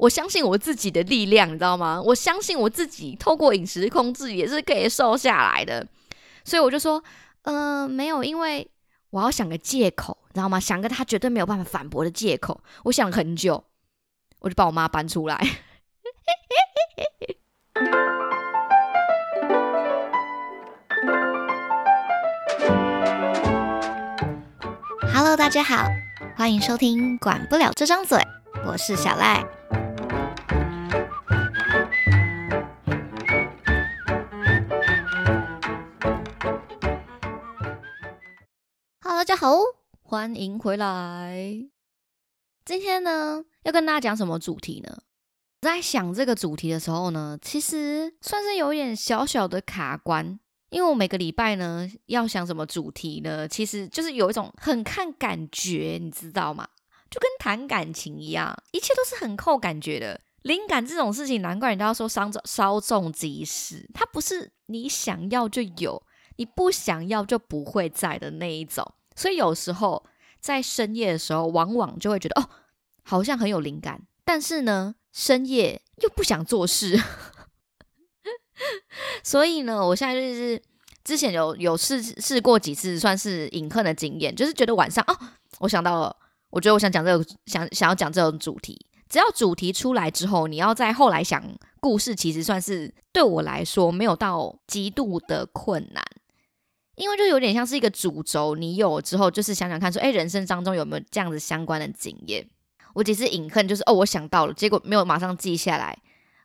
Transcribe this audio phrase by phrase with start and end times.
[0.00, 2.00] 我相信我自己的力量，你知道吗？
[2.02, 5.86] 我相信我自己透过饮食控制也是可以瘦下来的。
[6.42, 7.04] 所以我就说，
[7.42, 8.66] 嗯，没有，因为
[9.10, 10.58] 我要想个借口，你知道吗？
[10.58, 12.62] 想个他绝对没有办法反驳的借口。
[12.84, 13.62] 我想了很久，
[14.38, 15.38] 我就把我妈搬出来。
[25.12, 25.84] Hello，大家好，
[26.38, 28.16] 欢迎收听《管不了这张嘴》，
[28.66, 29.44] 我是小赖。
[39.30, 39.58] 大家好，
[40.02, 41.54] 欢迎回来。
[42.64, 45.02] 今天呢，要跟大家讲什么主题呢？
[45.60, 56.66] 在想这个主题的时候呢，其实算是有一点小小的卡关，因为我每个礼拜呢要想什么主题呢，其实就是有一种很看感觉，你知道吗？
[57.08, 60.20] 就跟谈感情一样，一切都是很靠感觉的。
[60.42, 66.02] 灵感这种事情，难怪人家说稍稍纵即逝，它不是你想要就有，
[66.34, 68.92] 你不想要就不会在的那一种。
[69.14, 70.04] 所以有时候
[70.40, 72.48] 在深夜的时候，往往就会觉得哦，
[73.02, 77.00] 好像很有灵感，但是呢，深夜又不想做事。
[79.22, 80.60] 所以呢，我现在就是
[81.02, 85.16] 之前有有试试过几次，算是隐恨的经验，就是觉得晚上哦，
[85.58, 86.16] 我想到了，
[86.50, 91.42] 我觉得我想讲这个，想想要讲这种主题，只要主题出来之后，你要在后来想
[91.80, 96.04] 故事，其实算是对我来说没有到极度的困难。
[97.00, 102.46] 因为就有点像是一个主轴，你有之后就是想想看，说哎，人生当中有没有这样子相关的经验？
[102.92, 105.96] 我几次隐恨就是哦，我想到了，结果没有马上记下来。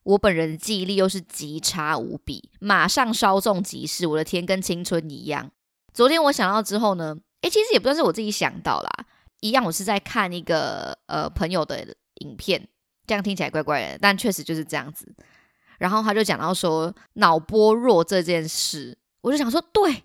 [0.04, 4.08] 我本人的记忆力又是极差无比，马上稍纵即逝。
[4.08, 5.52] 我的天，跟青春一样。
[5.94, 9.06] 昨天我想到之后呢，哎，其实也不算是我自己想到啦，
[9.42, 12.66] 一样我是在看一个呃朋友的影片，
[13.06, 15.14] 这样听起来怪怪的，但确实就是这样子。
[15.80, 20.04] 然后他就讲到说脑波弱这件事，我就想说对。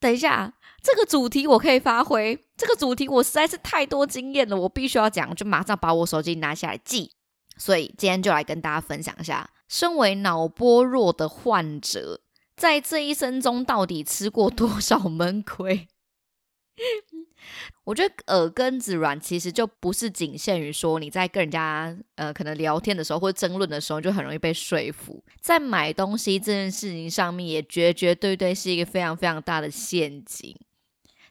[0.00, 2.46] 等一下，这个主题我可以发挥。
[2.56, 7.12] 这个主题我实在是太多经验了，我必须要讲，就马上把我手机拿下来记。
[7.56, 12.20] 所以今天就来跟大家分享一下，身为脑波弱的患者，
[12.56, 15.88] 在这一生中到底吃过多少 闷亏。
[17.84, 30.54] 我觉得耳根子软，其实就不是仅限于说你在跟人家呃可能聊天的时候或者争论的时候就很容易被说服，在买东西这件事情上面也绝绝对对是一个非常非常大的陷阱，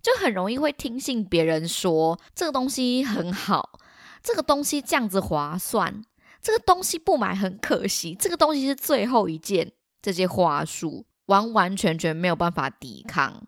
[0.01, 3.79] 就很容易会听信别人说这个东西很好，
[4.23, 6.03] 这个东西这样子划算，
[6.41, 9.71] 这个东西不买很可惜，这个东西是最后一件，
[10.01, 13.47] 这些话术完完全全没有办法抵抗。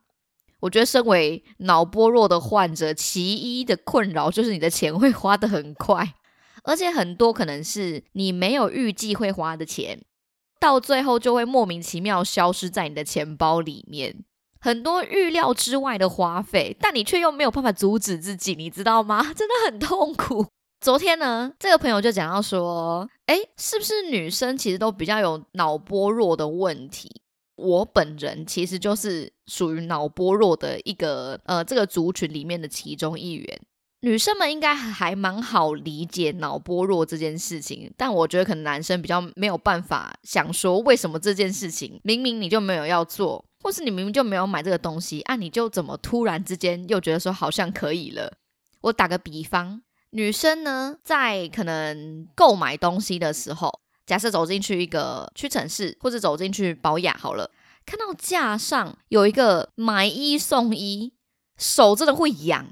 [0.61, 6.13] 我觉得，身为脑波弱的患者，其一的困扰就是你的钱会花得很快，
[6.63, 10.01] 而且很多可能是你没有预计会花的钱，
[10.59, 14.23] 到最后就会莫名其妙消失在你的钱包里面。
[14.61, 19.23] 很多预料之外的花费，但你却又没有办法阻止自己，你知道吗？
[19.33, 20.45] 真的很痛苦。
[20.81, 27.21] 昨天呢，这个朋友就讲到说，哎，是不是女生其实都比较有脑波弱的问题？
[27.59, 33.61] 我本人其实就是属于脑波弱的一个呃这个族群里面的其中一员。
[34.01, 48.37] 女生们应该还蛮好理解脑波弱这件事情，但我觉得可能男生比较没有办法想说为什么这件事情明明你就没有要做，或是你明明就没有买这个东西啊，你就怎么突然之间又觉得说好像可以了？
[48.83, 49.81] 我打个比方，
[50.11, 53.81] 女生呢在可能购买东西的时候。
[54.09, 57.51] 假设走进去一个屈臣氏，或者走进去保雅好了，
[57.85, 61.13] 看到架上有一个买一送一，
[61.59, 62.65] 手真的会痒；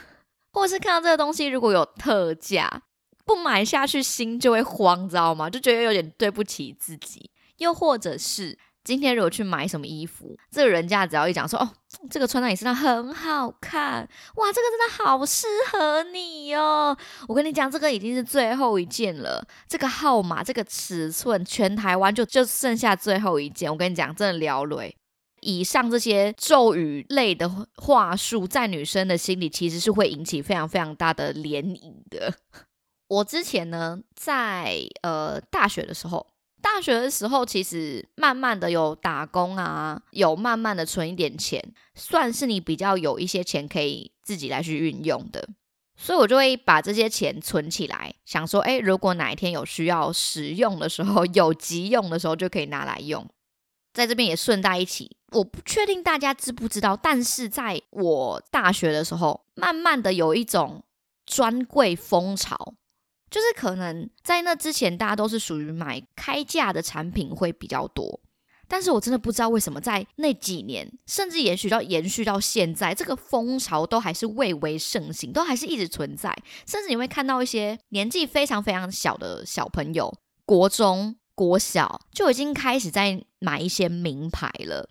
[0.52, 2.82] 或者是看到这个东西如果有特价，
[3.24, 5.48] 不买下去心就会慌，知道吗？
[5.48, 8.58] 就觉得有点对不起自己，又或者是。
[8.84, 11.70] 今天如果去买什么衣服，这个人家只要一讲说哦，
[12.10, 14.06] 这个穿在你身上很好看，
[14.36, 16.94] 哇，这个真的好适合你哦。
[17.26, 23.70] 我跟你讲，这个已经是最后一件了，这个号码、这个尺寸，全台湾就就剩下最后一件。
[23.72, 24.92] 我跟你讲，真的寥寥。
[25.40, 32.34] 以上这些咒语类的话术，在女生的心里其实是会引起非常非常大的涟漪的。
[33.08, 36.26] 我之前呢，在呃大学的时候。
[36.74, 41.62] 大学的时候，其实慢慢的有打工啊，有慢慢的存一点钱，
[41.94, 45.48] 算是你比较有一些钱可以自己来去运用的。
[45.96, 53.24] 所以我就会把这些钱存起来，想说，哎，如果哪一天有需要使用的时候，有急用的时候，就可以拿来用。
[53.92, 60.82] 在这边也顺带一起，我不确定大家知不知道，但是在我大学的时候，慢慢的有一种
[61.24, 62.74] 专柜风潮。
[63.34, 68.20] 就是可能在那之前，大家都是属于买开价的产品会比较多。
[68.68, 76.32] 但是我真的不知道为什么在那几年，甚至延续到延续到现在，这个风潮都还是蔚为盛行，都还是一直存在。
[76.64, 80.16] 甚至你会看到一些年纪非常非常小的小朋友，
[80.46, 84.88] 国中、国小就已经开始在买一些名牌了。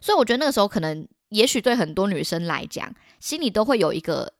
[0.00, 1.08] 所以我觉得那个时候可能。
[1.30, 4.32] 也许对很多女生来讲，心里都会有一个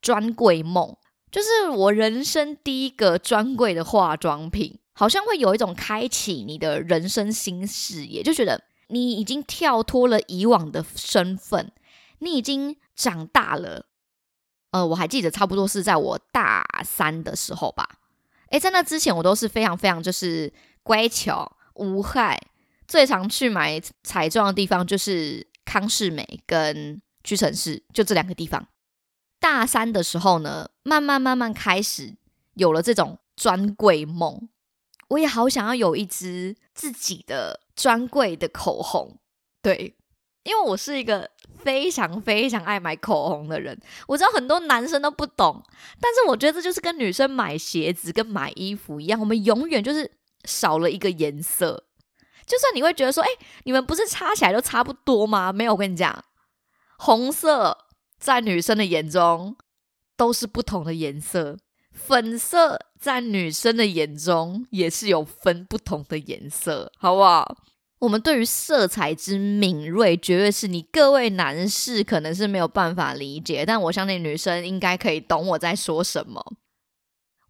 [0.00, 0.96] 专柜梦，
[1.32, 11.72] 就是我人生第一个专柜的化妆品，好像会有一种开启你的人生新视野，就觉得你已经跳脱了以往的身份，
[12.18, 13.86] 你已经长大了。
[14.70, 17.98] 呃，我还记得差不多是在我大三的时候吧。
[18.50, 20.52] 诶，在那之前，我都是非常非常就是
[20.82, 22.38] 乖巧无害，
[22.86, 25.50] 最常去买彩妆的地方就是。
[25.64, 28.66] 康士美跟屈臣氏就这两个地方。
[29.42, 32.14] 大三的时候呢，慢慢慢慢开始
[32.54, 34.48] 有了这种专柜梦。
[35.08, 39.18] 我也好想要有一支自己的专柜的口红，
[39.60, 39.96] 对，
[40.44, 41.28] 因为我是一个
[41.58, 43.78] 非常非常爱买口红的人。
[44.06, 45.62] 我知道很多男生都不懂，
[46.00, 50.10] 但是我觉得这就是跟女生买鞋子跟买衣服一样，我们永远就是
[50.44, 51.84] 少了一个颜色。
[52.46, 53.28] 就算你会觉得说，哎，
[53.64, 55.52] 你们不是擦起来都差不多吗？
[55.52, 56.24] 没有，我跟你讲，
[56.96, 57.76] 红色
[58.22, 59.56] 在女生的眼中
[60.16, 61.58] 都是不同的颜色，
[61.90, 67.56] 粉色在女生的眼中也是有分不同的颜色，好不好？
[67.98, 76.54] 我们对于色彩之敏锐，绝对是你各位男士可能是没有办法理解，但我相信女生应该可以懂我在说什么。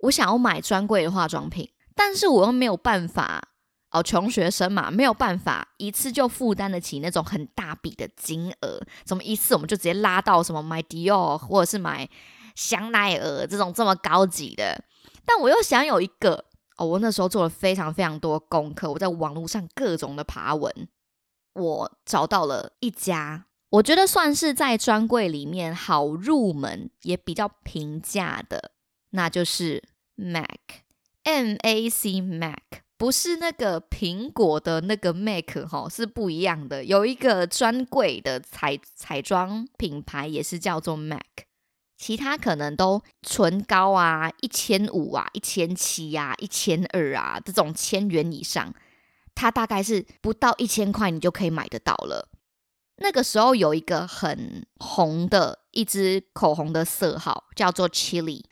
[0.05, 3.52] 我想要买专柜的化妆品，但是我又没有办法。
[3.93, 8.81] 哦，穷学生嘛，没有办法一次就负担得起那种很大笔的金额。
[9.05, 12.09] 怎么一次我们就直接拉到什么买迪奥或者是买
[12.55, 14.83] 香奈儿这种这么高级的？
[15.27, 16.47] 但我又想有一个
[16.79, 20.89] 哦，我那时候做了非常非常多功课，我在网络上各种的爬文，
[21.53, 28.73] 我找到了一家，我觉得算是在专柜里面好入门也比较平价的，
[29.11, 29.83] 那就是
[30.15, 32.83] Mac，M A C Mac。
[33.03, 36.85] 不是那个苹果的那个 Mac 哈，是不一样的。
[36.85, 41.49] 有一个专柜的彩彩妆品牌也是叫做 Mac，
[41.97, 48.73] 其他可能都唇膏啊，一千五啊，一千七啊，一千二啊，这种千元以上，
[49.35, 52.29] 它大概是不到一千块你就可以买得到了。
[52.99, 58.45] 那个时候有一个很红的一支口红的色号叫做 Chili。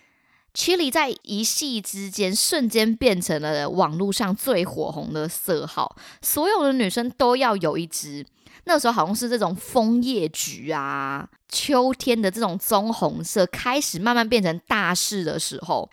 [0.53, 8.27] Chili 在一夕之间瞬间变成了网络上最火红的色号，所有的女生都要有一支。
[8.65, 15.89] 那时候好像是这种枫叶橘啊，秋天的这种棕红色开始慢慢变成大势的时候，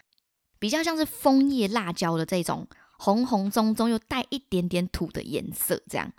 [0.60, 2.68] 比较像是枫叶辣椒的这种
[2.98, 5.80] 红红棕棕又带一点点土的颜色。
[5.90, 6.12] 这样，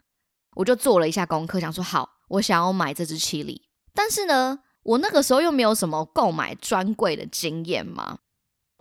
[0.55, 3.61] 我就做了一下功课，想说好，我想要买这支 Chili，
[3.93, 8.21] 但是呢，我那个时候又没有什么购买专柜的经验嘛。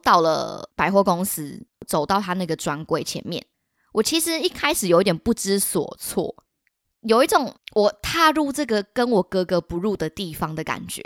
[0.07, 3.45] 到了百货公司，走到他那个专柜前面，
[3.91, 6.33] 我其实一开始有一点不知所措，
[7.01, 11.03] 有一种我踏入这个跟我格格不入的地方的感觉。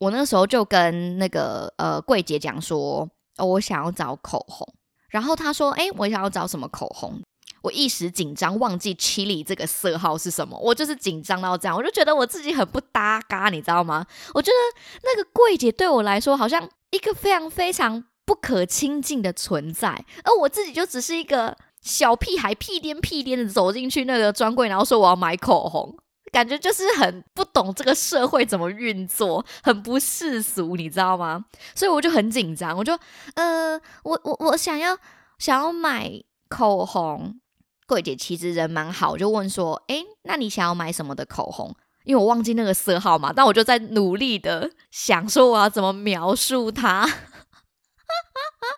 [0.00, 3.08] 我那时候就跟那个呃柜姐讲说，
[3.38, 4.74] 哦，我想要找口红。
[5.08, 7.22] 然后他说，哎，我想要找什么口红？
[7.62, 10.58] 我一时紧张，忘记 Chili 这个色号是什么。
[10.58, 14.06] 我就是紧张到这样，我就觉得我自己很不搭嘎，你知道吗？
[14.34, 18.04] 我觉得那个柜姐对我来说，好像一个非常非常。
[18.28, 25.96] 不可亲近的存在，而我自己就只是一个小屁孩，屁颠屁颠的走进去那个专柜，然后说我要买口红，
[26.30, 31.46] 感觉就是很不懂这个社会怎么运作，很不世俗，你知道吗？
[31.74, 32.92] 所以我就很紧张，我就
[33.34, 34.94] 呃，我我我想要
[35.38, 36.12] 想要买
[36.50, 37.40] 口红，
[37.86, 41.74] 柜姐其实人蛮好，就问说，哎，那你想要买什么的口红？
[42.04, 47.08] 因为我忘记那个色号嘛，但我就在努力的想说我要怎么描述它。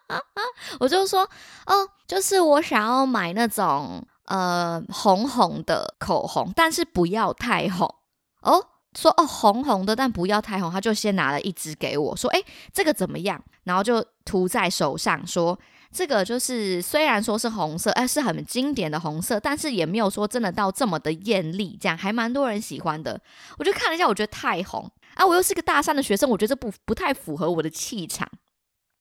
[0.80, 1.22] 我就说，
[1.66, 7.94] 哦，就是我想要买那种呃红红的口红，但是不要太红
[8.42, 8.66] 哦。
[8.98, 10.68] 说哦红红的，但不要太红。
[10.68, 13.40] 他就先拿了一支给我，说，哎，这个怎么样？
[13.62, 15.56] 然后就涂在手上，说
[15.92, 23.20] 这个就是虽然说是红色，哎，是很经典的红色，但是也没有说真的到这么的艳丽，这样还蛮多人喜欢的。
[23.58, 28.28] 我就看了一下，我觉得太红啊，我又是个大三的学生，我觉得这不不太符合我的气场。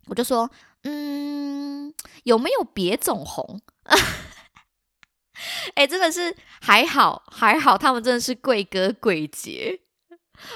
[0.06, 0.48] 我就说，
[0.84, 1.94] 嗯，
[2.24, 3.62] 有没有别种红？
[5.76, 9.82] 哎，真的是还好还好，他们真的是贵哥贵姐，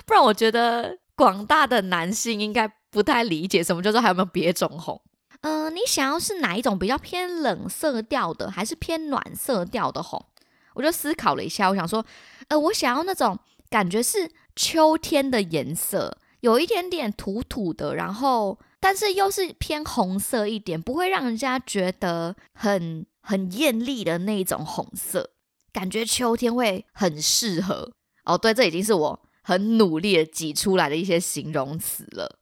[0.05, 5.01] 不然我觉得广大的男性应该不太理解什么叫做还有没有别种红。
[5.41, 10.25] 嗯，你想要是哪一种比较偏冷色调的，还是偏暖色调的红？
[10.73, 12.05] 我就思考了一下，我想说，
[12.47, 13.37] 呃，我想要那种
[13.69, 25.29] 感觉是秋天的颜色，有一点点土土的，然后但是又是偏红色一点，不会让人家觉得很很艳丽的那种红色，
[25.71, 27.93] 感觉秋天会很适合。
[28.25, 32.39] 哦，对，这已经是我很努力的挤出来的一些形容词了，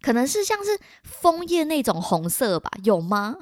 [0.00, 2.70] 可能是像是枫叶那种红色吧？
[2.84, 3.36] 有吗？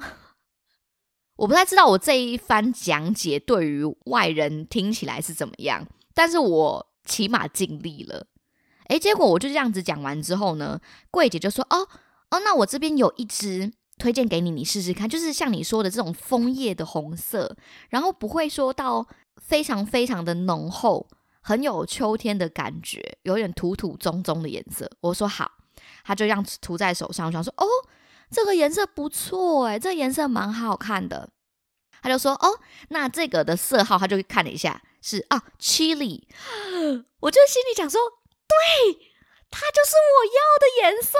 [1.37, 8.27] 我不太知道我这一番讲解对于外人听起来是怎么样，但是我起码尽力了。
[8.89, 11.87] 诶，结果我就这样子讲完之后呢，柜姐就说：“哦
[12.31, 17.55] 哦，那我这边有一支推荐给你，你试试看，就是像你说的这种枫叶的红色，
[17.89, 19.07] 然后不会说到
[19.41, 21.07] 非常非常的浓厚，
[21.41, 25.51] 很有秋天的感觉，有点土土棕棕的颜色。”我说好，
[26.03, 27.65] 他就这样涂在手上，我想说：“哦。”
[28.29, 31.29] 这个颜色不错哎，这颜色蛮好看的。
[32.01, 36.23] 他就说：“哦，那这个的色号，他就看了一下，是啊，chili。”
[37.21, 38.01] 我就心里想说
[38.45, 39.06] ：“对，
[39.49, 41.17] 它就是我要的颜色，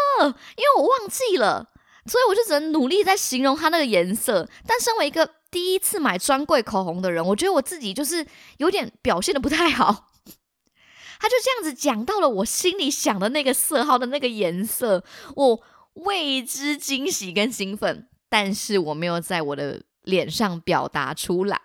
[0.55, 1.69] 因为我忘记了，
[2.05, 4.48] 所以我就只能努力在形容它那个颜色。
[4.65, 8.25] 但身为一个第一次买专柜口红的人，我觉得我自己就是
[8.57, 10.10] 有点表现的不太好。
[11.19, 15.03] 他就这样子讲到了我心里想的那个色号的那个颜色，
[15.36, 15.63] 我。
[16.05, 21.60] 为之惊喜跟兴奋，但是我没有在我的脸上表达出来，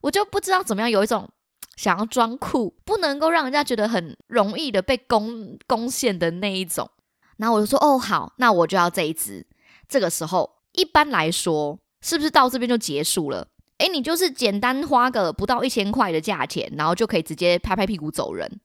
[0.00, 1.30] 我就不知道怎么样，有一种
[1.78, 6.90] 想要装酷，不能够让人家觉得很容易的被攻攻陷的那一种。
[7.36, 9.46] 然后我就说：“哦，好，那我就要这一支。”
[9.88, 13.46] 这个时候，一般来说，是不是到这边就结束了？
[13.78, 18.60] 诶，你就是简单花个不到一千块的价钱，然后就可以直接拍拍屁股走人。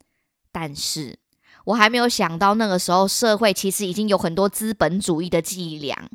[0.51, 1.20] 但是。
[1.65, 6.10] 我还没有想到那个时候，社会其实已经有很多资本主义的伎俩。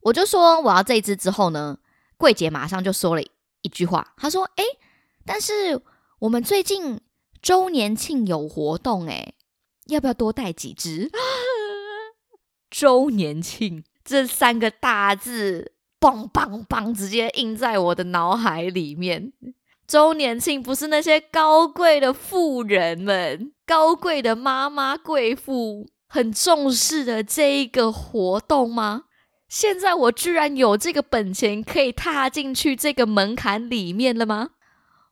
[0.00, 1.76] 我就说我要这一支之后呢，
[2.16, 4.64] 柜姐马上就说了一句话，她说：“哎，
[5.26, 5.78] 但是
[6.20, 7.00] 我们最近
[7.40, 9.32] 周年庆有活动，哎，
[9.86, 11.10] 要不要多带几支？”
[12.70, 19.32] 周年庆这三个大字，嘣嘣嘣，直接印在我的脑海里面。
[19.86, 29.04] 周年庆不是那些高贵的富人们、高贵的妈妈、贵妇很重视的这一个活动吗？
[29.48, 34.50] 现在我居然有这个本钱可以踏进去这个门槛里面了吗？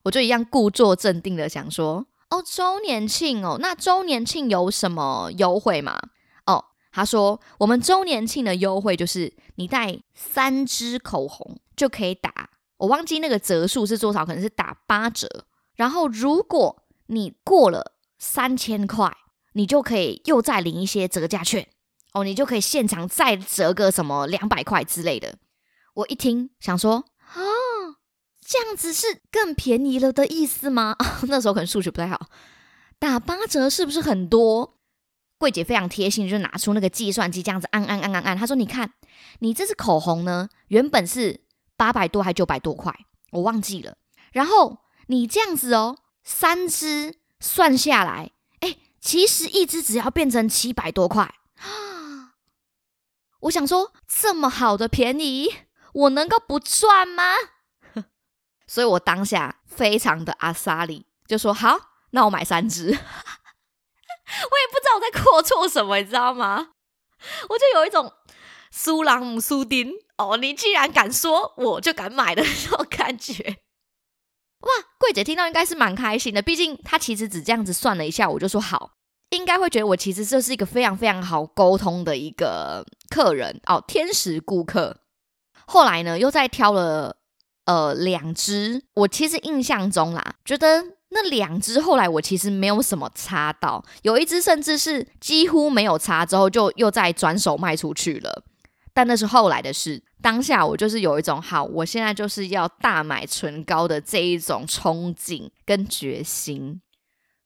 [0.09, 6.01] 我就一样故作镇定的想说：“哦，周年庆哦，那周年庆有什么优惠吗？”
[6.47, 12.49] 哦，他说我们周年庆的优惠就是你带三支口红就可以打。
[12.79, 15.29] 我忘记那个折数是多少，可能是打八折。
[15.75, 19.15] 然后如果你过了三千块，
[19.53, 21.69] 你就可以又再领一些折价券
[22.15, 25.35] 哦，你就可以现场再折个什么两百块之类的。
[25.93, 27.05] 我一听想说，
[28.49, 30.97] 这样子是更便宜了的意思吗？
[31.29, 32.29] 那时候可能数学不太好，
[32.99, 34.79] 打八折是不是很多？
[35.37, 38.37] 柜姐非常贴心，就拿出那个计算机，这样子按按按按按。
[38.37, 38.95] 她说：“你看，
[39.41, 41.43] 你这支口红呢，原本是。”
[41.79, 42.93] 八百多还九百多块，
[43.31, 43.99] 我忘记了。
[44.33, 51.23] 然后你这样子哦，三支算下来，哎，其实一支只要变成七百多块
[51.61, 52.35] 啊！
[53.43, 55.55] 我想说，这么好的便宜，
[55.93, 57.35] 我能够不赚吗？
[58.69, 61.77] 所以我当下非常的阿萨里，就说好，
[62.11, 62.85] 那我买三支。
[62.93, 66.69] 我也不知道我在扩错什么，你知道吗？
[67.49, 68.13] 我就有一种
[68.71, 69.93] 苏朗姆苏丁。
[70.19, 73.59] 哦，你既然敢说，我就敢买的那种感觉。
[74.61, 78.91] 哇，柜姐听到应该是蛮开心的，毕竟她其实只这样子算了一下，我就说好，
[79.31, 85.03] 应该会觉得我其实这是一个非常非常好沟通的一个客人哦，天使顾客。
[85.69, 87.18] 后来呢，又再挑了
[87.69, 98.43] 呃两只，我其实印象中啦，觉得那两只后来我其实没有什么擦到，有一只甚至是几乎没有擦，之后就又再转手卖出去了。
[98.95, 100.03] 但那是后来的事。
[100.21, 106.81] 当下我就是有一种好，我现在就是要大买唇膏的这一种憧憬跟决心，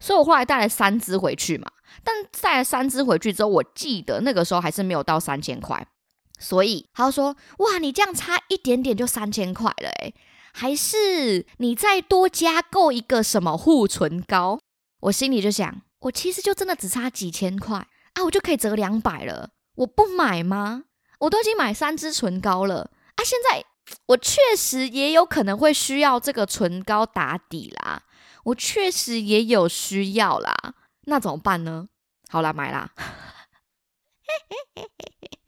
[0.01, 1.67] 所以我后来带了三支回去嘛。
[2.03, 5.87] 但带了三支回去之后，我记得那个时候还是没有到三千块，
[6.43, 10.15] 所以他说：“哇，你这样差一点点就三千块了，诶，
[10.53, 14.59] 还是你再多加购一个什么护唇膏？”
[15.03, 20.85] 我心里就想，我其实就真的只差几千块啊，我就可以折两百了，我不买吗？
[21.21, 23.25] 我都已经买三支唇膏了啊！
[23.25, 23.65] 现在
[24.07, 28.03] 我确实也有可能会需要这个唇膏打底啦，
[28.45, 30.75] 我确实也有需要啦，
[31.07, 31.89] 那怎么办呢？
[32.29, 32.91] 好啦，买啦，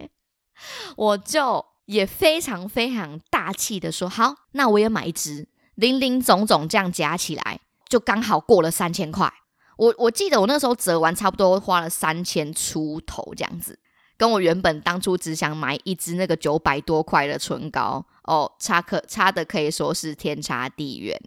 [0.96, 9.32] 我就也非常非常大气的说：“好，那我也买一支。”零零总总这样加起来，就刚好过了三千块。
[9.76, 13.78] 我我记得我那时候折完，差不多花了三千出头这样子。
[14.16, 21.20] 跟我原本当初只想买一支那个九百多块的唇膏哦，差可差的可以说是天差地远。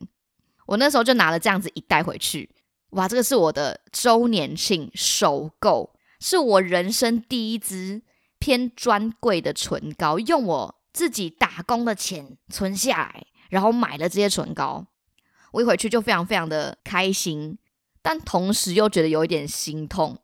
[0.65, 2.49] 我那时候就拿了这样子一袋回去，
[2.91, 8.01] 哇，这个是我的周年庆首购，是我人生第一支
[8.39, 14.87] 偏专柜的唇膏，用我自己打工的钱存下来，然后买了这些唇膏。
[15.51, 17.57] 我一回去就非常非常的开心，
[18.01, 20.19] 但同时又觉得有一点心痛。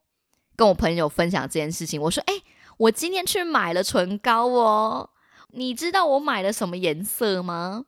[0.56, 2.34] 跟我朋友分享这件事情，我说：“哎。”
[2.76, 5.12] 我今天去买了唇膏哦，
[5.50, 7.86] 你知道我买了什么颜色吗？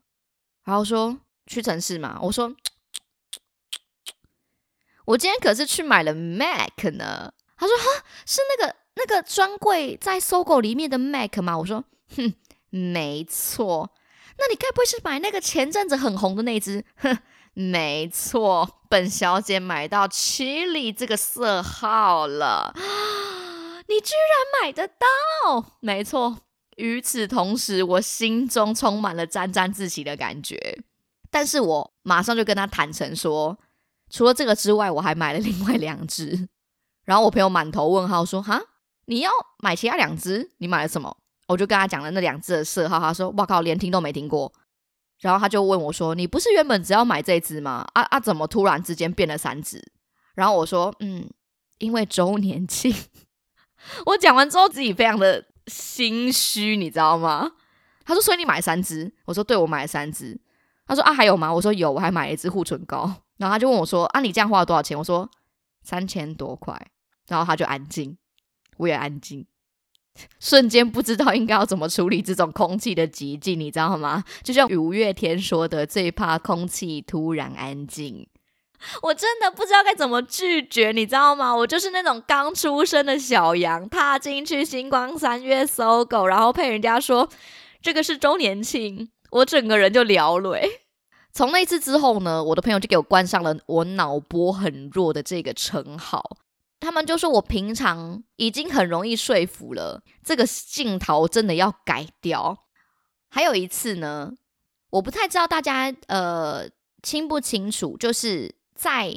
[0.64, 1.18] 然后说
[1.48, 2.56] 屈臣氏嘛，我说
[5.06, 7.34] 我今天可是去买了 MAC 呢。
[7.58, 11.58] 他说哈，是那个那个专柜在搜狗里面的 MAC 吗？
[11.58, 11.84] 我说
[12.16, 12.34] 哼，
[12.70, 13.92] 没错。
[14.38, 16.84] 那你该不会是买那个前阵子很红的那只？
[16.98, 17.18] 哼，
[17.54, 22.74] 没错，本小姐买到七里这个色号了。
[23.88, 25.78] 你居然买得到？
[25.80, 26.40] 没错。
[26.78, 30.84] 与此同时，我心中充满了沾沾自喜的感觉。
[31.32, 33.58] 但是我马上就跟他坦诚说，
[34.10, 36.50] 除了这个之外，我还买了另外两只。
[37.06, 38.62] 然后我朋友满头问号说：“哈，
[39.06, 39.32] 你要
[39.64, 40.52] 买其他两只？
[40.58, 41.16] 你买了什么？”
[41.48, 43.00] 我就跟他讲了那两只的色号。
[43.00, 44.52] 他说：“哇靠，连听都没听过。”
[45.22, 47.88] 然后他就问我说：“你不是原本只要买这只吗？
[47.94, 49.82] 啊啊，怎么突然之间变了三只？”
[50.36, 51.30] 然后我说：“嗯，
[51.78, 52.94] 因为周年庆。
[54.08, 57.52] ”我讲完之后，自己非常的心虚，你知道吗？
[58.04, 60.40] 他说：“所以你买三支？”我说：“对，我买了三支。”
[60.88, 65.30] 他说：“啊，还有吗？”我说：“有，我还买了一支护唇膏。”然后他就问我说：“啊，你这样花了多少钱？”我说
[65.84, 66.76] ：“三千多块。”
[67.28, 68.18] 然后他就安静，
[68.78, 69.46] 我也安静，
[70.40, 74.24] 瞬间不知道应该要怎么处理这种空气的寂静，你知道吗？
[74.44, 78.28] 就像五月天说的：“最怕空气突然安静。”
[79.02, 81.56] 我真的不知道该怎么拒绝，你知道吗？
[81.56, 87.28] 我就是那种刚出生的小羊，踏进去星光三月搜狗，然后被人家说
[87.82, 90.60] 这个是周年庆，我整个人就聊了。
[91.32, 96.38] 从那次之后呢，我的朋友就给我冠上了我脑波很弱的这个称号。
[96.86, 102.66] 他们就说我平常已经很容易说服了，这个镜头真的要改掉。
[103.30, 104.34] 还有一次呢，
[104.92, 106.70] 我不太知道大家呃
[107.02, 108.56] 清不清楚，就是。
[108.78, 109.10] 在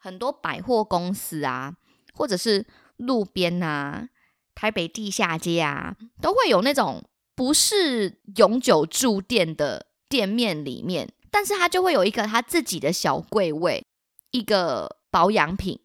[0.00, 1.76] 很多百货公司啊，
[2.12, 4.08] 或者是路边啊，
[4.52, 13.86] 台北地下街啊，都会有那种不是永久住店的店面里面，但是它就会有一个它自己的小柜位，
[14.32, 15.78] 一个保养品。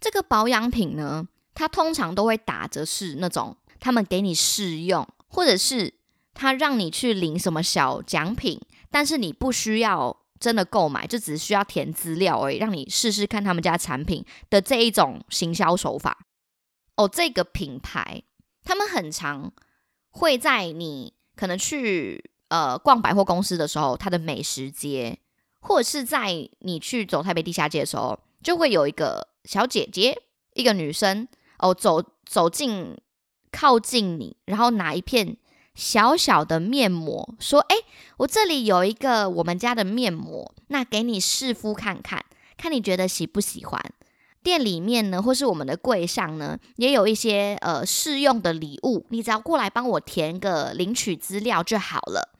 [0.00, 5.94] 这个保养品呢，它通常都会打着是那种他们给你试用，或者是
[6.34, 10.22] 他让你去领什么小奖品，但是你不需要。
[10.38, 16.26] 真的购买就只需要填资料而已，让你试试看他们家产品的这一种行销手法
[16.96, 17.08] 哦。
[17.08, 18.22] 这个品牌
[18.62, 19.50] 他们很常
[20.10, 25.18] 会在你可能去呃逛百货公司的时候，它的美食街，
[25.60, 30.20] 或者是在你去走台北地下街的时候，就会有一个小姐姐，
[30.52, 31.26] 一个女生
[31.58, 32.98] 哦，走走近
[33.50, 35.38] 靠近你，然后拿一片。
[35.74, 37.76] 小小的面膜，说：“哎，
[38.16, 42.24] 我这里有一个我们家的面膜，那给你试敷看看，
[42.56, 43.78] 看你觉得喜不喜欢。
[44.42, 52.32] 店里面呢，或是我们的柜上呢，也有一些呃试用的礼物，你只要过来帮我填个领取资料就好了。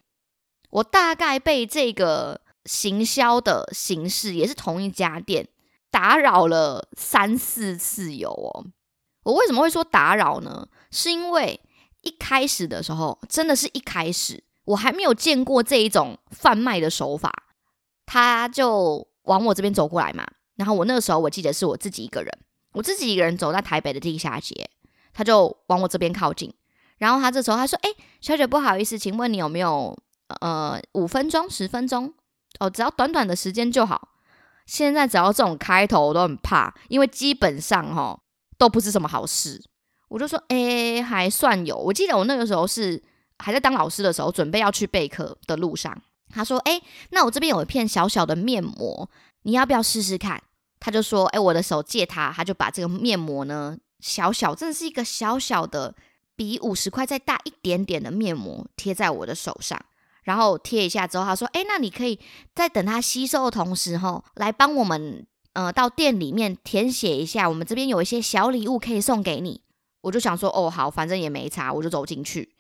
[0.70, 5.46] 我大概被这个行销的形式，也是同一家店
[5.96, 8.66] 打扰了三四次有哦。
[9.22, 10.68] 我为什么会说打扰呢？
[10.90, 11.58] 是因为。”
[12.02, 17.32] 一开始的时候，真的是一开始，我还没有见过这一种贩卖的手法。
[18.04, 22.30] 他就往我这边走过来嘛，然后我那个时候我记得是我自己一个人，
[22.74, 24.70] 我自己一个人走在台北的地下街，
[25.12, 26.54] 他就往我这边靠近。
[26.98, 29.98] 然后他这时候他说：“哎，小姐不好意思，请问你有没有
[30.42, 32.14] 呃五分钟、十分钟？
[32.60, 34.10] 哦，只要短短的时间就好。
[34.66, 38.18] 现在只要这种开头我都很怕，因为基本上哈
[38.58, 39.62] 都不是什么好事。”
[40.08, 41.76] 我就说，哎，还算有。
[41.76, 43.02] 我记得我那个时候是
[43.38, 46.00] 还在当老师的时候，准备要去备课的路上。
[46.28, 49.10] 他说，哎，那我这边有一片小小的面膜，
[49.42, 50.40] 你要不要试试看？
[50.78, 55.94] 他就说，哎，我的手借他，他就把这个面膜呢，小小，真的是一个小小的，
[56.36, 59.84] 比五十块再大一点点的面膜，贴在我的手上。
[60.26, 62.18] 然后贴一下之后，他说，哎，那你可以
[62.52, 69.62] 在等它吸收的同时，哈，来帮我们，呃，到店里面填写一下，我们这边有一些小礼物可以送给你。
[70.02, 72.56] 我就想说，哦，好，反正也没差，我就走进去。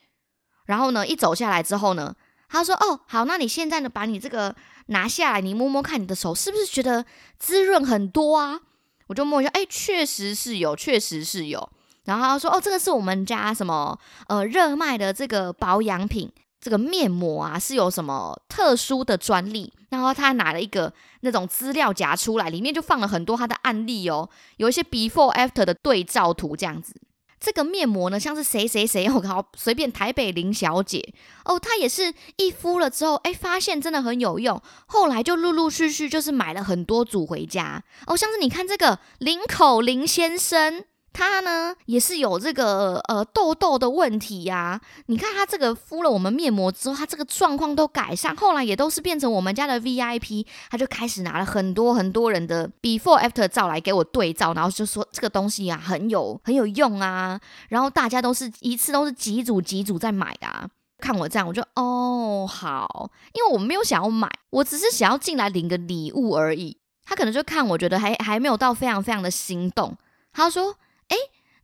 [0.66, 2.14] 然后呢，一走下来之后呢，
[2.48, 4.54] 他说：“哦，好，那你现在呢，把你这个
[4.86, 7.04] 拿下来，你摸摸看，你的手是不是觉得
[7.38, 8.60] 滋润很多啊？”
[9.08, 11.68] 我就摸一下，哎，确实是有，确实是有。
[12.04, 13.98] 然后他说：“哦，这个是我们家什么
[14.28, 16.32] 呃热卖的这个保养品，
[16.66, 27.00] 这个面膜啊，是有什么特殊的专利。”然后他拿了一个那种资料夹出来，里面就放了很多他的案例哦，有一些 before after 的对照图这样子。
[27.38, 40.84] 这个面膜呢，像是谁谁谁，我靠，随便台北林小姐哦，她也是一敷了之后，哎，发现真的很有用，后来就陆陆续续就是买了很多组回家哦，像是你看这个林口林先生。
[41.16, 66.76] 他呢也是有这个呃痘痘的问题呀，你看他这个敷了我们面膜之后，他这个状况都改善，后来也都是变成我们家的 VIP，他就开始拿了很多很多人的 before after 照来给我对照，然后就说这个东西啊很有很有用啊，然后大家都是一次都是几组几组在买啊，看我这样我就哦好，因为我没有想要买，我只是想要进来领个礼物而已，
[67.06, 69.96] 他可能就看我觉得还还没有到非常非常的心动，
[70.30, 70.76] 他说。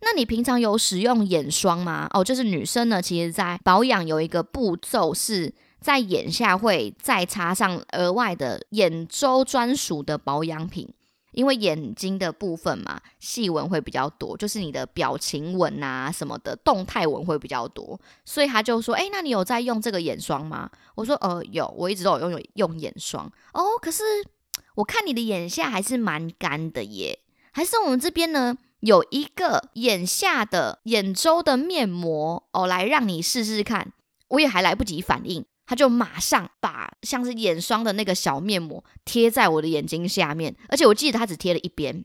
[0.04, 2.08] 那你平常有使用眼霜吗？
[2.12, 10.92] 哦，就是女生呢，其实在保养有一个步骤是在眼下会再插上额外的眼周专属的保养品，
[11.30, 20.68] 因为眼睛的部分嘛，细纹会比较多，就是你的表情纹啊什么的动态纹会比较多，所以他就说，哎，那你有在用这个眼霜吗？
[20.96, 23.30] 我说，呃，有，我一直都有用用眼霜。
[23.52, 24.02] 哦，可是
[24.74, 27.20] 我看你的眼下还是蛮干的耶，
[27.52, 28.58] 还是我们这边呢？
[28.82, 33.92] 有一个眼下的眼周的面膜哦，来让你试试看。
[34.28, 42.04] 我也还来不及反应，他就马上把像是眼霜的那个小面膜贴在我的眼睛下面，而且我记得他只贴了一边。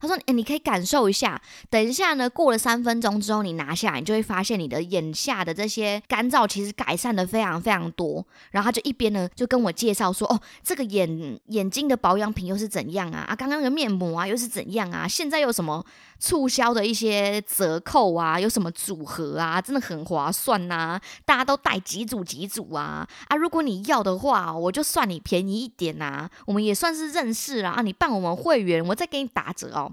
[0.00, 13.24] 他说：“哎，你可以感受一下，等一下呢，过了三分钟之后，你拿下来，你就会发现你的眼下的这些干燥其实改善的非常非常多。”然后他就一边呢就跟我介绍说：“哦，这个眼眼睛的保养品又是怎样啊？
[13.28, 15.08] 啊，刚刚那个面膜啊又是怎样啊？
[15.08, 15.84] 现在有什么
[16.18, 18.38] 促销的一些折扣啊？
[18.38, 19.60] 有什么组合啊？
[19.60, 21.00] 真的很划算呐！
[21.24, 23.06] 大家都带几组几组啊！
[23.28, 26.28] 啊，如果你要的话，我就算你便宜一点呐。
[26.46, 29.92] 我们也算是认识啊，你办我们会员，我再给你打折哦。”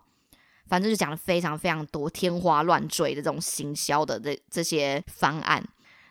[0.73, 5.63] 反正就讲了非常非常多天花乱坠的这种行销的这这些方案，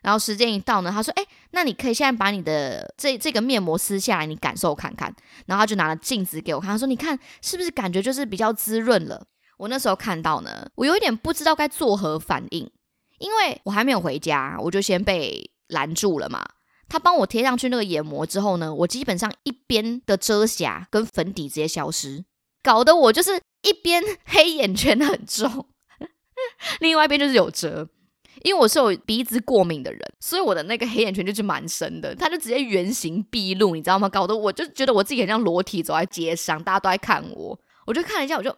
[0.03, 5.13] 然后时间一到呢，他说：“哎，那你可以现在把你的这这个面膜撕下来，你感受看看。”
[5.47, 9.27] 然后他就拿了镜子给我看，他说：“你看是不是感觉就是比较滋润了？”
[9.59, 12.71] 我那时候看到呢，我有一点不知道该作何反应，
[13.19, 16.47] 因为我还没有回家，我就先被拦住了嘛。
[16.89, 22.25] 他帮我贴上去那个眼膜之后呢，我基本上一边的遮瑕跟粉底直接消失，
[22.63, 23.41] 搞得我就是。
[23.65, 25.69] 一边 黑眼圈很重，
[26.81, 27.89] 另外一边就是有折，
[28.43, 34.09] 因为我是有鼻子过敏的人，所以我的那个黑眼圈就是蛮深的，他就直接原形毕露，你知道吗？
[34.09, 38.53] 搞得我就觉得我自己很像裸体走在街上，大家都在看我，我就看了一下，我就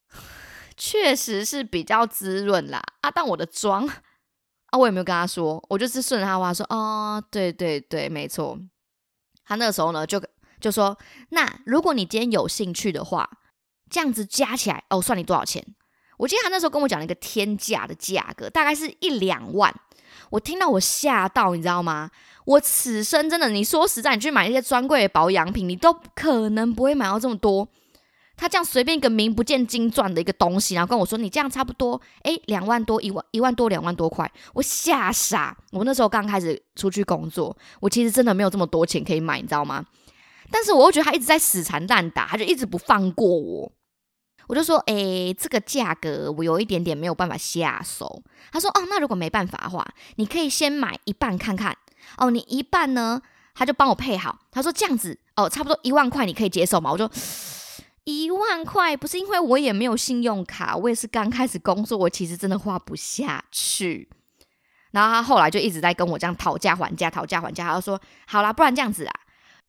[0.76, 3.10] 确实是比较滋润啦啊！
[3.10, 8.58] 但我的妆啊，我也没有跟他说，我就是顺着他话说，哦，对对对，没错。
[9.46, 10.20] 他那个时候呢，就
[10.60, 10.96] 就说，
[11.30, 13.28] 那如果你今天有兴趣的话。
[13.88, 15.64] 这样子加起来哦，算你多少钱？
[16.18, 19.72] 我记得他那时候跟我讲了一个天价的价格，大概是一两万。
[20.30, 22.10] 我听到我吓到，你知道吗？
[22.46, 27.68] 我此生真的，你说实在，你去买一些专柜的保养品，你都可能不会买到这么多。
[28.36, 35.56] 他这样随便一个名不见经传的一个东西，然后跟我说你这样差不多，诶，两万多，一万一万多，两万多块，我吓傻。
[35.70, 39.84] 我那时候刚开始出去工作，我其实真的没有这么多钱可以买，你知道吗？
[40.50, 43.72] 但是我又觉得他一直在死缠烂打，他就一直不放过我。
[44.48, 48.22] 我就说，哎，这个价格我有一点点没有办法下手。
[48.52, 49.84] 他说，哦，那如果没办法的话，
[50.16, 51.76] 你可以先买一半看看。
[52.18, 53.20] 哦，你一半呢，
[53.54, 54.38] 他就帮我配好。
[54.52, 56.92] 他说这样子，哦，差不多一万块，你可以接受吗？
[56.92, 57.10] 我说
[58.04, 64.08] 一万块不是因为我也没有信用卡，我也是刚开始工作，我其实真的花不下去。
[64.92, 67.66] 然后他后来就一直在跟我这样讨价还价，讨价还价。
[67.66, 69.12] 他就说，好啦，不然这样子啊，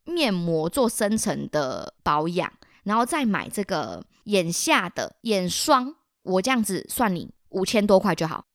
[0.08, 2.52] 面膜做深层的保养。
[2.84, 5.94] 然后再买这个眼下的眼霜，
[6.24, 8.46] 我这样子算你五千多块就好。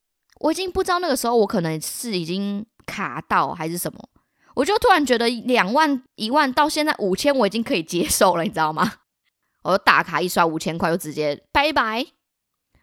[0.40, 4.08] 我已经不知道那个时候我可能是已经卡到还是什么，
[4.54, 8.94] 我就突然觉得两万一万到现在五千我已经可以接受了，你知道吗？
[9.64, 12.06] 我打卡一刷五千块就直接拜拜。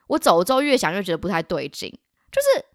[0.09, 1.89] 我走了之后越想越觉得不太对劲，
[2.31, 2.65] 就是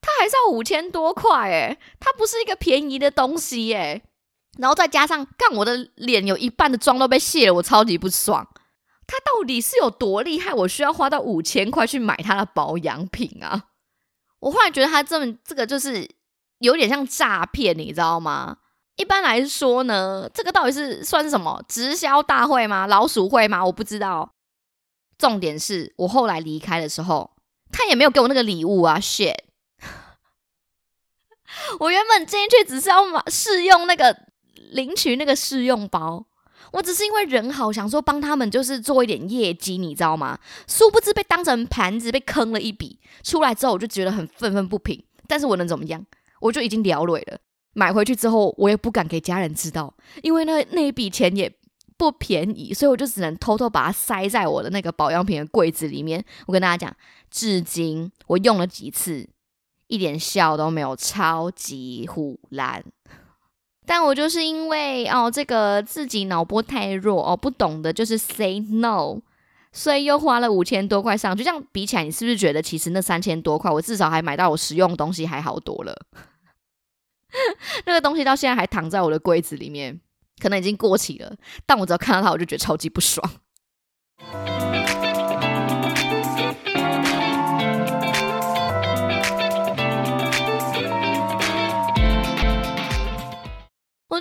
[0.00, 4.02] 它还是要五千多块诶，它不是一个便宜的东西诶。
[4.58, 8.46] 然后再加上，看我的脸有一半的妆都被卸了，我超级不爽。
[9.06, 10.54] 他到底是有多厉害？
[10.54, 13.64] 我需要花到五千块去买他的保养品啊！
[14.40, 16.08] 我忽然觉得他这么这个就是
[16.58, 18.58] 有点像诈骗，你知道吗？
[18.96, 22.86] 一般来说呢，这个到底是算是什么直销大会吗？
[22.86, 23.64] 老鼠会吗？
[23.64, 24.32] 我不知道。
[25.18, 27.32] 重点是我后来离开的时候，
[27.70, 29.36] 他也没有给我那个礼物啊！shit！
[31.80, 34.16] 我原本进去只是要试用那个
[34.72, 36.24] 领取那个试用包，
[36.72, 40.38] 我只是因为人好，想说帮他们就是做一点业绩，你知道吗？
[40.66, 42.98] 殊不知被当成盘子被坑了一笔。
[43.22, 46.04] 出来之后我就觉得很愤愤不平，但是我能怎么样？
[46.40, 47.38] 我就已经了了了。
[47.74, 51.52] 买回去之后，我也不敢给家人知道，因为那那一笔钱也。
[51.94, 56.24] 不便宜，所以我就只能偷偷把它塞在我的那个保养品的柜子里面。
[56.46, 56.96] 我跟大家讲，
[57.30, 59.28] 至今我用了几次，
[59.86, 62.84] 一点效都没有，超级虎烂。
[63.84, 69.20] 但我就是因为哦，这个自己脑波太弱哦，不懂得就是 say no，
[69.72, 71.36] 所以又花了五千多块上。
[71.36, 75.94] 就这样比起来，你是不是觉得其实那三千多块，我至少还买到我实用的东西还好多了？
[77.86, 80.00] 那个东西到现在还躺在我的柜子里面。
[80.40, 83.24] 可能已经过期了，但我只要看到它，我就觉得超级不爽。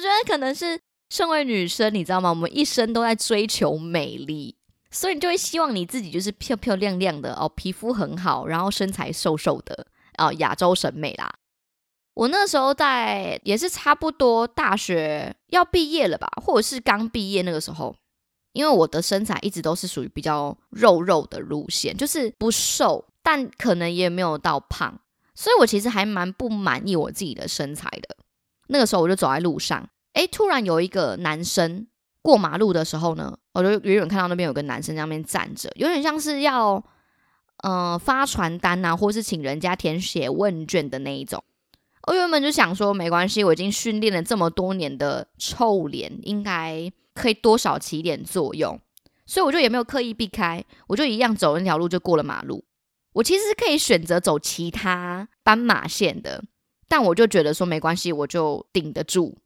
[0.02, 2.30] 觉得可能是身为女生，你知道吗？
[2.30, 4.56] 我们一生都在追求美丽，
[4.90, 9.88] 所以你就会希望你自己就是漂漂亮亮的哦，皮肤很好，然后身材瘦瘦的
[10.18, 11.32] 哦，亚洲审美啦。
[12.14, 17.96] 我那时候在也是差不多大学要毕业了吧，或者是刚毕业那个时候，
[18.52, 25.00] 因为我的身材一直都是属于比较肉肉的路线，就是不瘦，但可能也没有到胖，
[25.34, 28.18] 所以我其实还蛮不满意我自己的身材的。
[28.68, 31.88] 那个时候我就走在路上，哎，突然有一个男生
[32.22, 36.84] 过马路的时候呢，我就远远看到那边有个男生在那边站着，有点像是要
[37.64, 41.44] 嗯发传单啊，或是请人家填写问卷的那一种。
[42.08, 48.80] 我原本就想说，没关系，我已经训练了这么多年的臭脸，应该可以多少起点作用，
[49.26, 52.66] 所以我就也没有刻意避开，我就一样走那条路就过了马路。
[53.14, 56.44] 我其实是可以选择走其他斑马线的，
[56.88, 59.38] 但我就觉得说没关系，我就顶得住。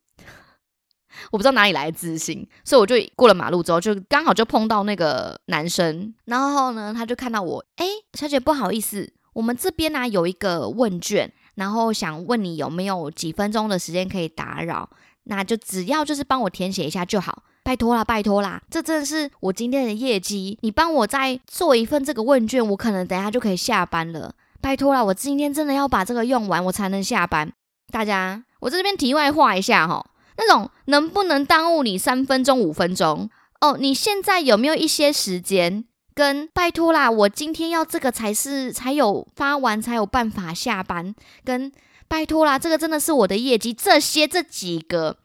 [1.32, 11.32] 我不知道哪里来的自信，所以我就过了马路之后，就刚好就碰到那个男生，然后呢，他就看到我，哎，小姐不好意思，我们这边呢有一个问卷。
[11.56, 14.90] 然后想问你有没有几分钟的时间可以打扰？
[15.24, 18.62] 那就只要就是帮我填写一下就好，拜托啦，拜托啦！
[18.70, 24.36] 这真的是我今天的业绩，你帮我再做一份这个问卷，我可能等下就可以下班了。
[24.60, 27.50] 拜托啦，我今天真的要把这个用完，我才能下班。
[27.90, 30.06] 大家，我在这边题外话一下哈，
[30.38, 33.30] 那种能不能耽误你三分钟、五分钟？
[33.62, 35.86] 哦，你现在有没有一些时间？
[36.14, 41.14] 跟拜托啦，我今天要这个才是才有发完才有办法下班。
[41.44, 41.72] 跟
[42.08, 43.74] 拜托啦，这个真的是我的业绩。
[43.74, 45.18] 这些这几个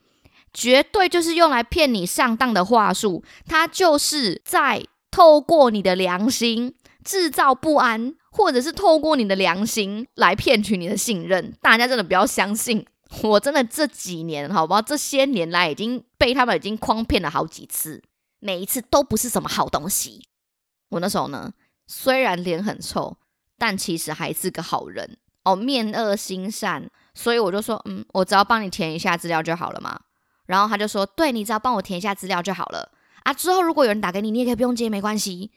[0.52, 11.54] 绝对就是用来骗你上当的话术，他就是在透过你的良心制造不安，或者是透过你的良心来骗取你的信任。
[11.62, 12.84] 大家真的不要相信，
[13.24, 14.80] 我真的这几年好不好？
[14.80, 18.02] 这些年来已经被他们已经诓骗了好几次，
[18.38, 20.26] 每一次都不是什么好东西。
[20.90, 21.52] 我那时候呢，
[21.86, 23.16] 虽然脸很臭，
[23.58, 30.00] 但其实还是个好人哦，面恶心善，所以我就说，嗯，我只要帮你填一下资料就好了嘛。
[30.46, 32.92] 然后他就说，对你只要帮我填一下资料就好了
[33.22, 33.32] 啊。
[33.32, 35.50] 之后如果有人打给你，你也可以不用接，没关系。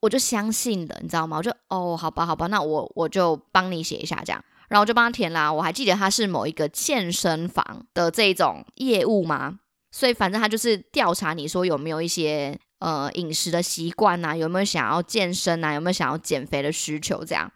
[0.00, 1.38] 我就相信了，你知道吗？
[1.38, 5.52] 我就哦，好吧，好吧，那我我就帮你写一下这样，然后我就帮他填啦。
[5.52, 9.58] 我还记得他是某一个健身房的这种业务嘛，
[9.90, 12.58] 所以反正他就是调查你说有没有一些。
[12.78, 15.72] 呃，饮食的习惯呐，有没有想要健身呐？
[15.72, 17.24] 有没有想要减肥的需求？
[17.24, 17.50] 这样，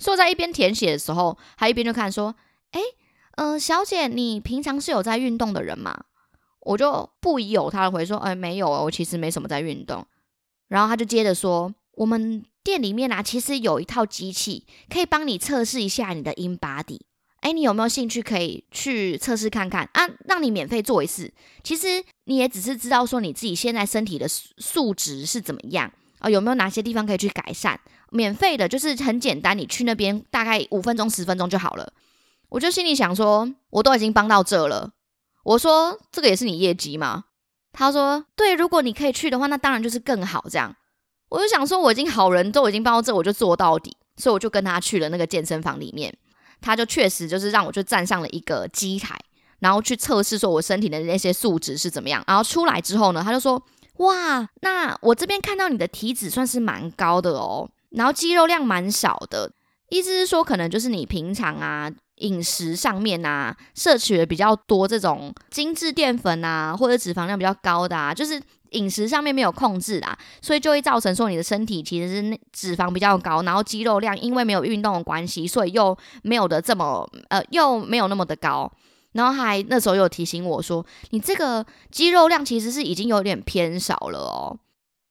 [0.00, 2.34] 所以我在一边填写的时候，他一边就看说
[2.72, 2.80] ：“哎，
[3.36, 5.96] 嗯，小姐，你平常是有在运动的人吗？”
[6.62, 10.04] 我就不有他回说：“哎，没有我其实没什么在运动。”
[10.66, 16.98] 然后他就接着说：“我们店里面啊，其实有一套机器，可以帮你测试一下你的 in body。”
[17.44, 20.08] 哎，你有没有兴趣可以去测试看看啊？
[20.24, 21.30] 让你免费做一次。
[21.62, 26.30] 其实你也只是知道说你自己现在身体的素质是怎么样啊？
[26.30, 27.78] 有没有哪些地方可以去改善？
[28.08, 31.92] 免费的，就是很简单，你去那边大概五分钟、十分钟就好了。
[32.48, 34.92] 我就心里想说，我都已经帮到这了。
[35.42, 37.24] 我说这个也是你业绩吗？
[37.72, 40.46] 他说对，如果你可以去的话，那当然就是更好。
[40.48, 40.74] 这样，
[41.34, 43.96] 我就想说我已经好人都已经帮到这，我就做到底。
[44.16, 46.16] 所以我就跟他去了那个健身房里面。
[46.60, 49.18] 他就确实就是让我就站上了一个机台，
[49.58, 52.22] 然后去测试说我身体的那些数值是怎么样。
[52.28, 53.60] 然后出来之后呢，他就说
[53.98, 59.50] ：“哇，那我这边看到你的体脂算是蛮高的哦，然后肌肉量蛮少的。
[59.90, 61.90] 意思是说，可能就是你平常啊
[62.24, 78.70] 饮食上面啊，摄取的比较多这种精致淀粉啊，或者脂肪量比较高的啊，就是饮食上面没有控制啊，所以就会造成说你的身体其实是脂肪比较高，然后肌肉量因为没有运动的关系，所以又没有的这么呃，又没有那么的高。
[79.12, 84.58] 然后还那时候有提醒我说，你这个肌肉量其实是已经有点偏少了哦，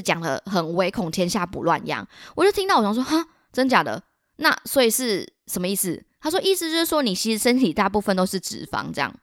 [0.03, 2.05] 讲的很唯恐天下不乱样。
[2.35, 4.03] 我就听到我想说，哈，真假的？
[4.37, 6.03] 那所以是什么意思？
[6.23, 9.13] 他说意思就是说你其实身体大部分都是脂肪这样。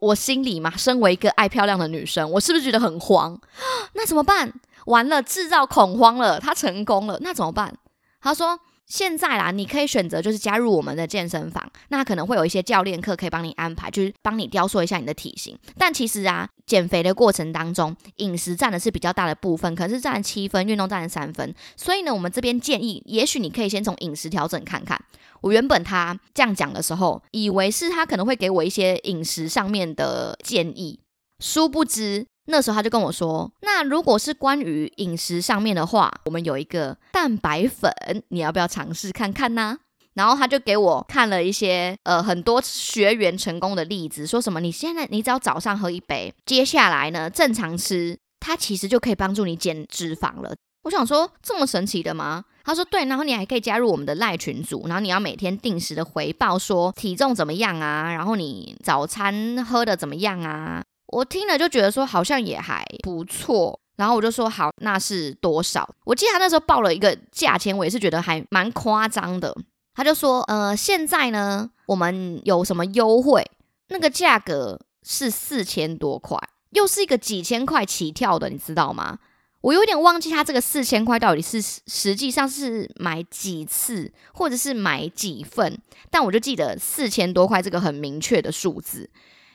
[0.00, 3.40] 我心里嘛，身为一个爱漂亮的女生，我是不是觉得很慌？
[3.94, 4.52] 那怎么办？
[4.86, 7.74] 完了，制造恐慌了，他成功了，那怎么办？
[8.20, 8.58] 他说。
[8.90, 15.56] 现在啦，你可以选择就是加入我们的健身房，那可能会有一些教练课可以帮你安排，就是帮你雕塑一下你的体型。
[15.78, 21.54] 但其实啊，减肥的过程当中，饮食占的是比较大的部分，可是占七分，运动占三分。
[21.76, 25.00] 所以呢，我们这边建议，也许你可以先从饮食调整看看。
[25.40, 30.98] 我原本他这样讲的时候，以为是他可能会给我一些饮食上面的建议，
[31.38, 32.26] 殊不知。
[32.46, 37.92] 那时候他就跟我说：“那如果是关于饮食上面的话，我们有一个蛋白粉，
[38.28, 39.78] 你要不要尝试看看呢？”
[40.14, 50.52] 然后他就给我看了一些呃很多学员成功的例子，说什么你现在你只要早上喝一杯，接下来呢正常吃，它其实就可以帮助你减脂肪了。
[50.82, 52.44] 我想说这么神奇的吗？
[52.64, 60.82] 他说对，然后你还可以加入我们的赖群组，然后你要每天定时的回报说体重怎么样啊，然后你早餐喝的怎么样啊。
[61.10, 65.88] 我听了就觉得说好像也还不错，然后我就说好，那是多少？
[66.04, 69.54] 我记得他那时候报了一个价钱，我也是觉得还蛮夸张的。
[69.94, 73.44] 他就说，呃，现在呢，我们有什么优惠？
[73.88, 76.38] 那个价格是四千多块，
[76.70, 79.18] 又是一个几千块起跳的，你知道吗？
[79.62, 85.76] 我有点忘记他这个四千块到底是实际上是买几次，或者是买几份，
[86.08, 89.10] 但我就记得四千多块这个很明确的数字。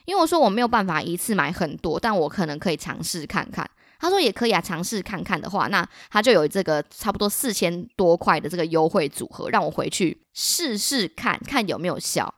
[0.06, 3.68] 因为我说我没有办法一次买很多，但我可能可以尝试看看。
[3.98, 12.34] 他说也可以啊，尝试看看的话，那他就有这个差不多四千多块的这个优惠组合，让我回去试试看看有没有效。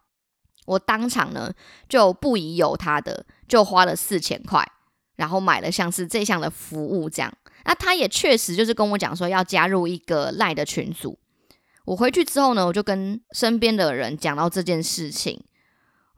[0.67, 1.53] 我当场呢
[1.89, 4.65] 就不疑有他的，就花了四千块，
[5.17, 7.33] 然后买了像是这项的服务这样。
[7.65, 11.19] 那他也确实就是跟我讲说要加入一个赖的群组。
[11.87, 15.43] 我回去之后呢，我就跟身边的人讲到这件事情。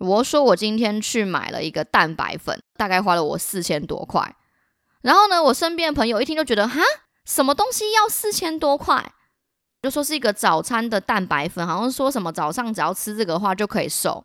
[0.00, 4.34] 我说我今天去买了一个蛋白粉，大概花了我四千多块。
[5.02, 6.80] 然后呢，我身边的朋友一听就觉得哈，
[7.24, 9.12] 什么东西要四千多块？
[9.82, 14.24] 就说是一个早餐的蛋白粉，好像说什么早上只要吃这个的话就可以瘦。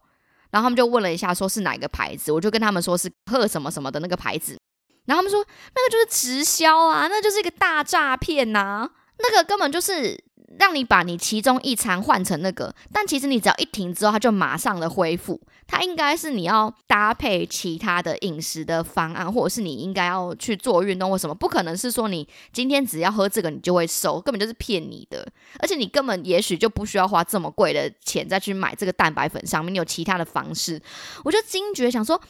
[0.50, 2.32] 然后他们就问了一下，说是哪个牌子？
[2.32, 4.58] 我就跟他们说是贺什么什么的那个牌子。
[5.06, 10.25] 然后他们说那个就是直销啊，那就是一个大诈骗呐，那个根本就是。
[10.60, 15.40] 让你把你其中一餐换成那个，但其实你只要一停之后，它就马上的恢复。
[15.68, 25.28] 它应该是你要搭配其他的饮食的方案，或者是你应该要去做运动或什么，不可能是说你今天只要喝这个你就会瘦，根本就是骗你的。
[25.60, 30.80] 而且你根本也许就不需要花这么贵的钱再去买这个蛋白粉，上面你有其他的方式。
[31.24, 32.22] 我就惊觉想说，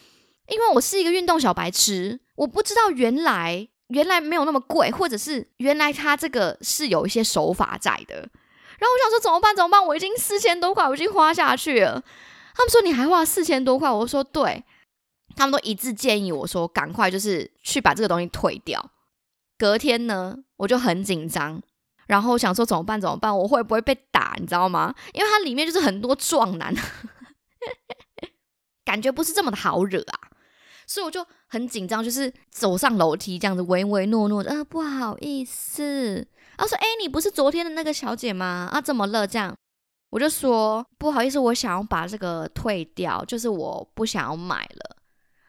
[0.48, 3.68] 因为我是一个运动小白痴，我不知道原来。
[3.88, 8.15] 原来没有那么贵，或者是原来他这个是有一些手法在的。
[8.15, 9.56] 然后我想说怎么办？
[9.56, 9.86] 怎么办？
[9.86, 12.04] 我已经四千多块，我已经花下去了。
[12.54, 14.63] 他们说你还花四千多块，我说对。
[15.36, 18.91] 他们都一致建议我说赶快就是去把这个东西退掉。
[19.58, 21.62] 隔天呢，我就很紧张，
[22.08, 23.02] 然后想说怎么办？
[23.02, 23.38] 怎么办？
[23.38, 24.36] 我会不会被打？
[24.39, 24.95] 你知道吗？
[25.12, 26.74] 因为它里面就是很多壮男，
[28.86, 30.32] 感觉不是这么的好惹啊。
[30.88, 38.68] 所以我就很紧张，就是走上楼梯这样子唯唯诺诺的，呃，不好意思，啊说，哎，你不是昨天的那个小姐吗？
[38.74, 39.26] 啊，怎么了？
[39.26, 39.56] 这样，
[40.10, 44.98] 我就说不好意思，我想要把这个退掉，就是我不想要买了。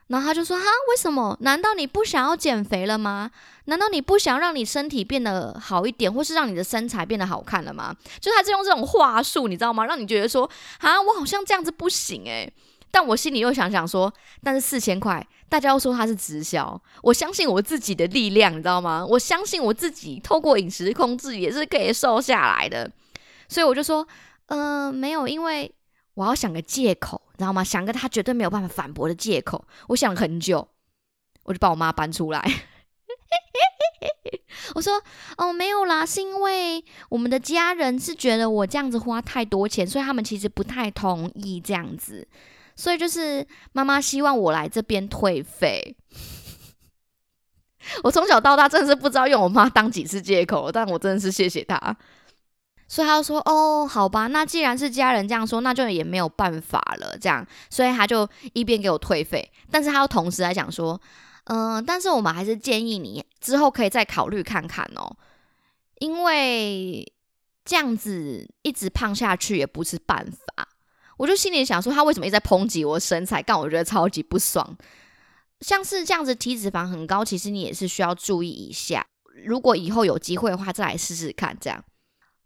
[0.07, 1.37] 然后他就说，哈，为什么？
[1.41, 3.29] 难道你不想要减肥了吗？
[3.65, 7.93] 难道你不想让你身体变得好一点，或是让你的身材变得好看了吗？
[8.21, 9.85] 就他是用这种话术，你知道吗？
[9.85, 12.53] 让你觉得说，啊，我好像这样子不行，诶。
[12.91, 14.13] 但我心里又想想说，
[14.43, 19.05] 但是四千块，大家又说它是直销，我相信我自己的力量，你知道吗？
[19.05, 22.91] 我相信我自己透过饮食控制也是可以瘦下来的，
[23.49, 24.07] 所以我就说，
[24.47, 25.75] 嗯，没有，因为
[26.15, 27.63] 我要想个借口，你知道吗？
[27.63, 29.67] 想个他绝对没有办法反驳的借口。
[29.89, 30.67] 我想了很久，
[31.43, 32.43] 我就把我妈搬出来，
[34.75, 35.03] 我说，
[35.37, 42.27] 哦，没有啦，是因为我们的家人是觉得我这样子花太多钱，所以他们其实不太同意这样子。
[42.77, 45.97] 所以就是妈妈希望我来这边退费。
[48.05, 51.97] 我从小到大真的是不知道用我妈当几次借口，但我真的是谢谢她。
[52.89, 61.01] 所以他就说：“哦，好吧，那既然是家人这样说，那就也没有办法了。”这样，所以他就一边给我退费，但是他又同时来讲说
[61.47, 65.17] ：“嗯，但是我们还是建议你之后可以再考虑看看哦，
[65.99, 67.13] 因为
[67.65, 70.69] 这样子一直胖下去也不是办法。”
[71.17, 74.77] 我就心里想说，他为什么一直在抨击我身材，但我觉得超级不爽。
[75.61, 79.07] 像是这样子体脂肪很高，其实你也是需要注意一下。
[79.47, 81.57] 如果以后有机会的话，再来试试看。
[81.59, 81.83] 这样，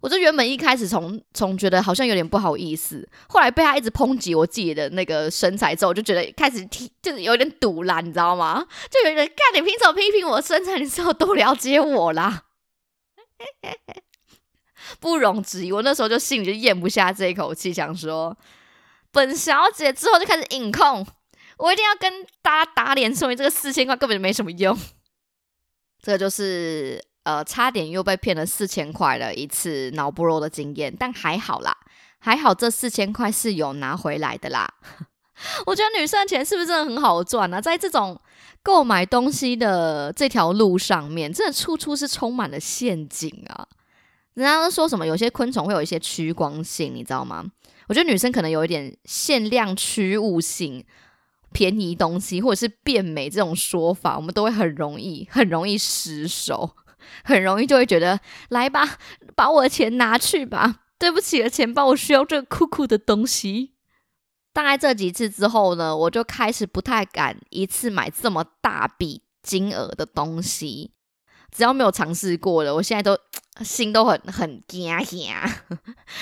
[0.00, 8.64] 我就原本一开始从从觉得好像有点不好意思，后来被他一直抨击我自己的那个身材之后，我就觉得开始提就是有点堵啦，你知道吗？
[8.88, 10.78] 就有人看你凭什么批评我身材？
[10.78, 12.44] 你是有多了解我啦？
[15.00, 18.36] 不容置疑，我那时候就心里就咽不下这一口气，想说。
[19.12, 21.06] 本小姐之后就开始隐控，
[21.58, 24.76] 我一定要跟大家打脸，说明这个四千块根本就没什么用。
[26.02, 31.76] 这个就是呃，差点又被骗了四千块的一次脑波弱的经验，但还好啦，
[32.18, 34.72] 还好这四千块是有拿回来的啦。
[35.66, 37.60] 我觉得女生的钱是不是真的很好赚啊？
[37.60, 38.20] 在这种
[38.62, 43.66] 购买东西的这条路上面，真的处处是充满了陷阱啊！
[44.34, 47.44] 人家都说什么，有些昆虫会有一些趋光性，你知道吗？
[47.90, 50.86] 我觉得女生可能有一点限量取物性、
[51.50, 56.76] 便宜东西或者是变美这种说法，我们都会很容易、很容易失手，
[57.24, 58.20] 很容易就会觉得
[58.50, 58.96] 来吧，
[59.34, 63.74] 把我的钱拿去吧，对不起的钱包，我需要这个酷酷的东西。
[64.52, 70.92] 大概这几次之后呢，我就开始不太敢一次买这么大笔金额的东西，
[71.50, 73.18] 只要没有尝试过的，我现在都
[73.64, 75.64] 心都很很惊吓，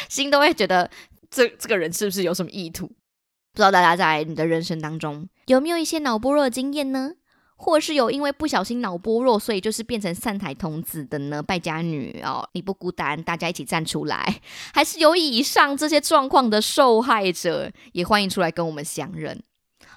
[0.08, 0.90] 心都会觉得。
[1.30, 2.86] 这这个人是不是有什么意图？
[2.86, 7.12] 不知道大家在你的人生当中有没有一些脑波弱的经验呢？
[7.56, 11.42] 或是有因为不小心脑波弱，所以就是变成散台童子的呢？
[11.42, 14.40] 败家女哦，你不孤单，大家一起站出来。
[14.72, 19.42] 还是有以上这些状况的受害者，也欢迎出来跟我们相认。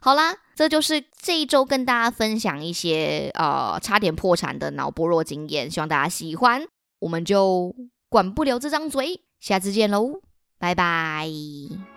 [0.02, 6.66] 好啦，这就是这一周跟大家分享一些呃差点破产的脑波弱经验，希望大家喜欢。
[6.98, 7.76] 我们就
[8.10, 10.31] 管不了这张嘴，下次见喽。
[10.62, 11.91] 拜拜。